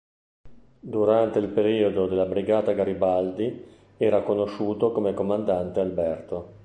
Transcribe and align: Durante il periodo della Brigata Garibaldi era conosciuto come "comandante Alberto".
Durante 0.79 1.37
il 1.37 1.47
periodo 1.49 2.07
della 2.07 2.25
Brigata 2.25 2.71
Garibaldi 2.71 3.63
era 3.97 4.23
conosciuto 4.23 4.91
come 4.91 5.13
"comandante 5.13 5.79
Alberto". 5.79 6.57